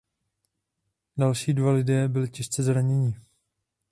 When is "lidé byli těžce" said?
1.71-2.63